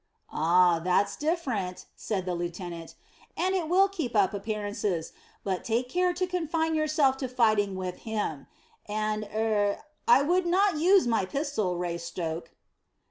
"Ah, 0.33 0.79
that's 0.83 1.15
different," 1.15 1.85
said 1.95 2.25
the 2.25 2.33
lieutenant; 2.33 2.95
"and 3.37 3.53
it 3.53 3.69
will 3.69 3.87
keep 3.87 4.15
up 4.15 4.33
appearances. 4.33 5.13
But 5.43 5.63
take 5.63 5.89
care 5.89 6.11
to 6.11 6.25
confine 6.25 6.73
yourself 6.73 7.17
to 7.17 7.27
fighting 7.27 7.75
with 7.75 7.97
him. 7.97 8.47
And 8.87 9.25
er 9.25 9.77
I 10.07 10.23
would 10.23 10.47
not 10.47 10.79
use 10.79 11.05
my 11.05 11.25
pistol, 11.25 11.75
Raystoke." 11.77 12.47